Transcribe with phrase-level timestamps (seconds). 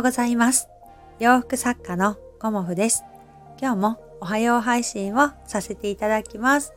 [0.00, 0.68] うございます。
[1.18, 3.04] 洋服作家のコモフです。
[3.60, 6.72] 今日もおはよう配信をさせていただきます。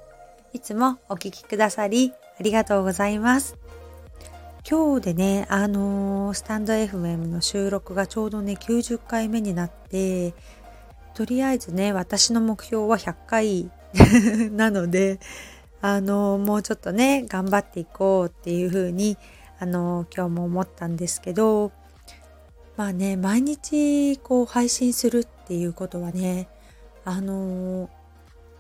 [0.52, 3.56] いつもお聴きくださりありがとうございます。
[4.70, 10.34] 今日でね、あのー、スタンド FM の収録がちょうどね、90回目になって、
[11.14, 13.72] とりあえずね、私の目標は100回
[14.52, 15.22] なので、
[15.82, 19.18] あのー、もうちょっとね、頑張っていこうっていうふうに、
[19.60, 21.72] あのー、今日も思ったんですけど、
[22.76, 26.48] まあね毎日こう配信するっていうことはね
[27.06, 27.90] あの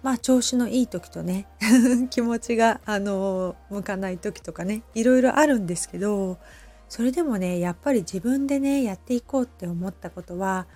[0.03, 1.47] まあ調子のいい時とね
[2.11, 6.37] 気持ちがあの向かない時とかねいろいろあるんですけど
[6.89, 10.67] それでもねやっぱり自分でねやっていこうって思ったことは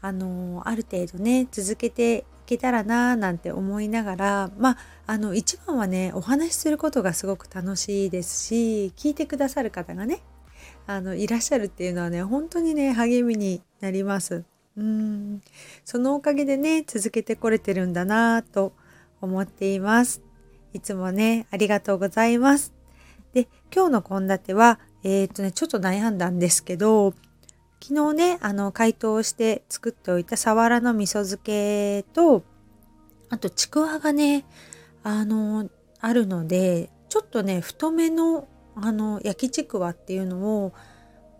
[0.00, 4.76] あのある程度ね続けていけたらななんて思いながらまあ
[5.06, 10.20] あの一番はねお話しすることがすごく楽しいですし聞いてくださる方がね
[10.86, 14.44] あのいらっしゃるっていうのはね本当にね励みになります。
[14.76, 15.42] うん
[15.84, 18.72] そのおかげでね続けてこれてるんだなと
[19.20, 20.22] 思っています。
[20.72, 22.72] いつもねありがとうございます。
[23.34, 27.14] で今日の献立はえっ、とねちょっと悩んだんですけど
[27.82, 32.44] 昨日ねあの解凍して作っておいたサワラの味噌漬けと
[33.28, 34.44] あとちくわがね
[35.02, 35.68] あの
[36.00, 40.72] あるのでちょっとね太めのあの焼きちくわっていうのを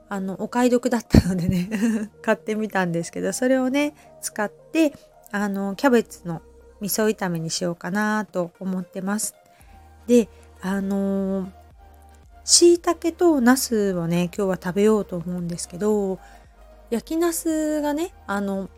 [0.09, 1.71] あのお買い得だったのでね
[2.21, 4.93] 買ってみたんですけどそれをね使って
[5.31, 6.43] あのキャベツの
[6.81, 9.35] 味噌炒めにしようかなと思ってます。
[10.07, 10.29] で
[10.61, 11.51] あの
[12.45, 16.19] しいたけとナスをね今日は食べようと思うんですけど
[16.91, 18.69] 焼きナスがねあの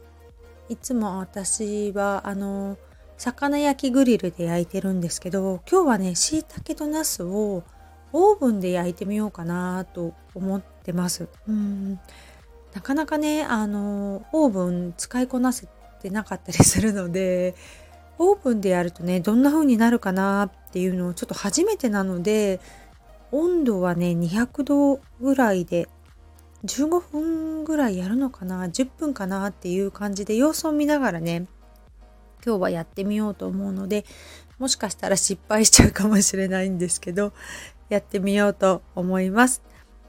[0.68, 2.78] いつも私はあの
[3.16, 7.64] 魚焼きグリルで焼いてるんですけど今日はねしいたけとナスを
[8.16, 11.28] オーブンで焼いてみようかなと思ってます。
[11.48, 11.98] うん
[12.72, 15.68] なかなかねあのオーブン使いこなせ
[16.00, 17.54] てなかったりするので
[18.18, 22.60] オーブンでやるとねどんな風になるかなっていうのをちょっと初めてなので
[23.32, 25.88] 温度はね200度ぐらいで
[26.64, 31.46] 15分ぐらいやるのかな10分かなっていう感じで様子を見ながらね
[32.44, 34.04] 今日はやってみようと思うので
[34.58, 37.32] もしかしたら失敗しちゃうかもしれないんですけど
[37.94, 39.62] やってみようと思います。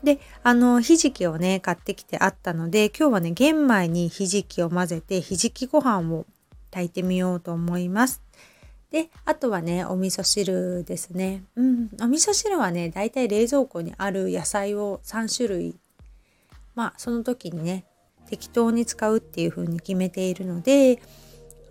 [0.04, 6.26] で、あの、ひじきをね、買ってきてあったので、今日はね、玄米にひじきを混ぜて、ひじきご飯を
[6.72, 8.22] 炊いてみようと思います。
[8.92, 11.44] で、あとはね、お味噌汁ですね。
[11.56, 15.76] うん、お味噌汁はね、だいたい冷蔵庫にある野菜を3種類、
[16.76, 17.86] まあ、その時にね、
[18.30, 21.02] 適当に使うっていう風に決めているので、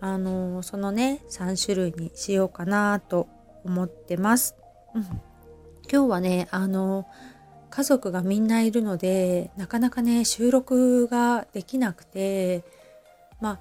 [0.01, 3.27] あのそのね、3種類にしようかなと
[3.63, 4.55] 思ってます。
[4.93, 5.34] うん
[5.91, 7.07] 今日はねあの
[7.69, 12.63] 家族がみんないるのでなかなかね収録ができなくて
[13.41, 13.59] ま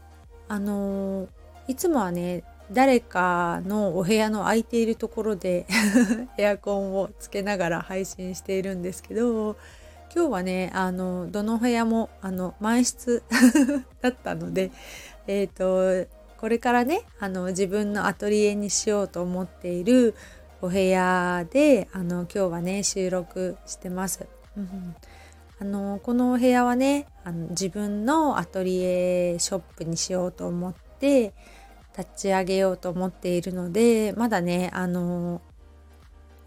[0.49, 1.29] ああの
[1.67, 5.67] いつもはね誰かのお部屋の空いているところで
[6.39, 9.57] エアコンをつけながら配信しているんですけど
[10.15, 13.23] 今日はねあのどの部屋もあの満室
[14.01, 14.71] だったので
[15.27, 16.09] えっ、ー、と
[16.39, 20.15] これからねあの自分のアトリエにしようと思っている
[20.65, 24.27] お部屋であの今日はね収録してます。
[24.57, 24.97] うん
[25.61, 31.35] あのこのお部屋はねあの自分のアトリエショップにしようと思って
[31.97, 35.43] 立ち上げようと思っているのでまだねあの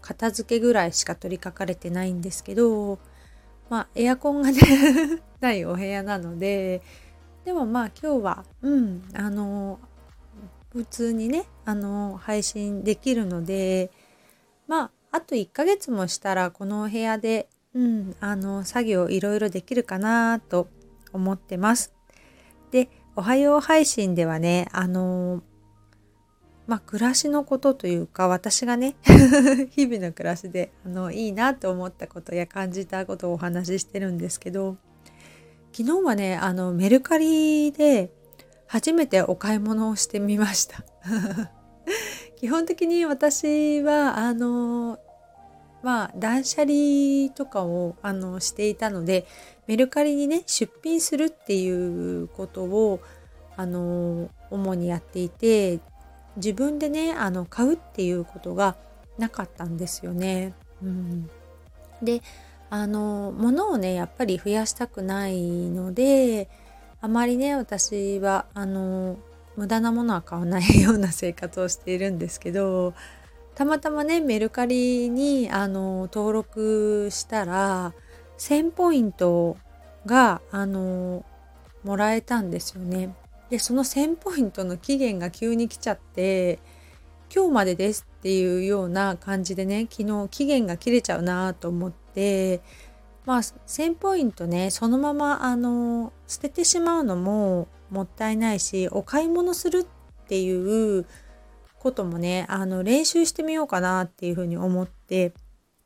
[0.02, 2.98] 片付けぐらいしか取り掛かれてないんですけど
[3.70, 4.60] まあエアコンがね
[5.40, 6.82] ないお部屋なので
[7.44, 9.78] でもまあ今日はうんあの
[10.72, 13.90] 普通にねあの配信できるので
[14.68, 20.68] まああと1ヶ月もしたらこのお部屋で、うん、あの作業いろいろできるかなと
[21.12, 21.92] 思ってます。
[22.70, 25.42] で「おはよう配信」ではねあの
[26.66, 28.96] まあ暮らしのことというか私がね
[29.72, 34.76] 日々の暮らしであのいいなと思ったことや感じたことをお話ししてるんですけど
[35.72, 38.12] 昨日はねあのメルカリで
[38.66, 40.84] 初めてお買い物をしてみました
[42.38, 45.00] 基本的に私はあの
[45.82, 49.26] まあ断捨離とかをあのしていたので
[49.66, 51.68] メルカリにね出品するってい
[52.22, 53.00] うことを
[53.56, 55.80] あの主にやっていて
[56.36, 58.76] 自分でねあの買うっていうことが
[59.18, 60.54] なかったんですよね。
[60.80, 61.28] うん、
[62.00, 62.22] で
[62.70, 66.48] あの物をねやっぱり増やしたくないので
[67.00, 69.16] あまりね私はあの
[69.58, 72.94] 無駄なものは買わないような生活をしているんですけど
[73.54, 77.92] たまたまねメルカリにあの登録したら
[78.38, 79.56] 1000ポイント
[80.06, 81.24] が、あの
[81.84, 83.14] もらえたんですよね。
[83.50, 86.58] で、その1000ポイントの期限が急に来ちゃって、
[87.34, 92.60] 今日までですっていうような感じでね、昨日期限が切れちゃうなと思って、
[93.26, 101.06] まあ、1000ポイントね、そのまま、あの、捨ててしまうのももったいないし、お買い物するっていう
[101.78, 105.32] こともね、あの、練習してみようかなっていうふうに思って、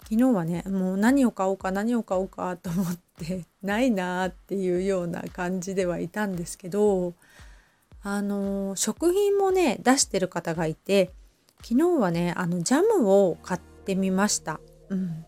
[0.05, 7.15] 昨日はね、もう何を買おうか何を買おうかと思って、 ないなっていうような感じではいたんですけど、
[8.05, 11.13] あの食品もね出してる方がいて
[11.63, 14.61] 昨日はねあのジャムを買ってみました。
[14.89, 15.25] うん、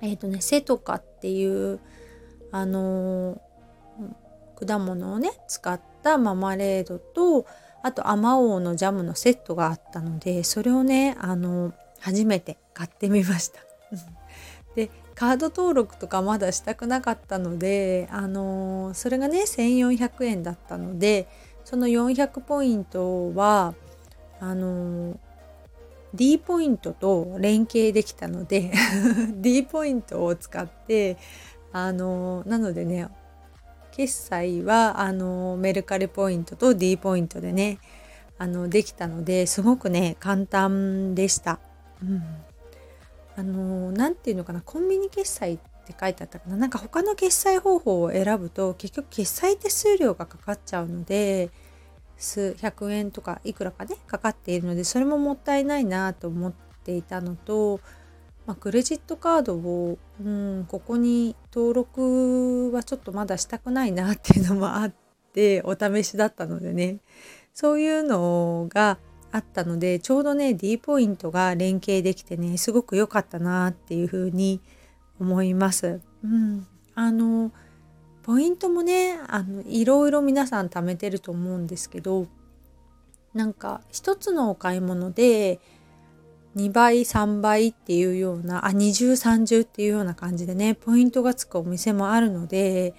[0.00, 1.78] えっ、ー、とねセトカっていう
[2.50, 3.40] あの
[4.66, 7.46] 果物をね使ったママレードと
[7.82, 13.60] あとあまおうのジャムのセットがあったのでそれをねあの初めて買ってみました。
[14.74, 21.28] でカード登録とかまだしたくなかったのであのそれがね1400円だったので
[21.64, 23.74] その400ポイントは
[24.40, 25.18] あの
[26.14, 28.72] D ポイントと連携できたので
[29.34, 31.16] D ポイントを使って
[31.72, 33.08] あのなのでね
[33.92, 37.78] 決済はあのメルカリポイントと D ポイントでね
[38.38, 41.60] あのできたのですごくね簡単でした。
[42.02, 42.22] うん、
[43.36, 51.50] あの何て言うのかなコンビニ決済って書いてあったかななんか他の決済方法を選ぶと結局決済手数料がかかっちゃうので
[52.16, 56.52] 数百円とかいくらかねかかっているのでそれももったいないなと思っ
[56.84, 57.80] ていたのと、
[58.50, 64.92] まあ、クレジットカードを、うん、ここに登録はちょっとまだしたくないなっていうのもあっ
[65.32, 66.96] てお試しだったのでね
[67.54, 68.98] そういうのが
[69.30, 74.60] あったのでちょうどね D ポイントが連携できてねすごく良かったなっていうふうに
[75.20, 76.00] 思います。
[76.24, 77.52] うん、あの
[78.24, 82.26] ポイントもねあのいろいろ皆さん貯めてると思うんですけど
[83.32, 85.60] なんか一つのお買い物で
[86.56, 92.94] 2倍3倍っていうようなあ二重三重っていうような感じでねポイントがつくお店もあるので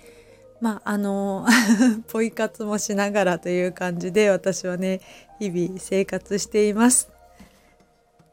[0.61, 1.45] まああの
[2.07, 5.01] ポイ活もしながらという感じで私はね
[5.39, 7.09] 日々生活しています。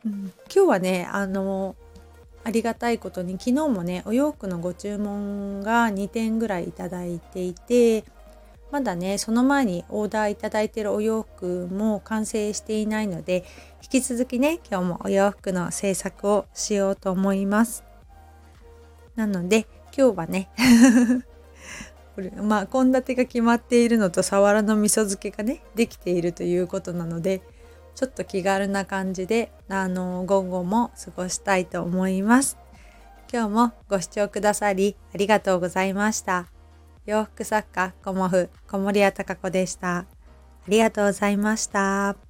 [0.05, 1.75] うん、今日はねあの
[2.45, 8.05] ありがたいことに昨日もねお洋服のご注文が2点ぐらいいただいていて
[8.71, 13.45] まだねその前にオーダーいただいてるお洋服も完成していないので
[13.83, 17.85] 引き続きね今日もお洋服の制作をしようと思います
[19.17, 19.67] なので
[19.97, 20.51] 今日はね
[22.15, 27.41] これまあ献立が決まっているのとさわらの味噌漬けがねできているということなので
[27.99, 32.57] ちょっと気軽な感じで、あの、午後も過ごしたいと思います。
[33.33, 36.58] 今日もご視聴くださりありがとうございました。
[37.09, 39.97] 洋服作家、コモフ、小森屋隆子でした。
[39.97, 40.07] あ
[40.69, 42.28] りがとうございました。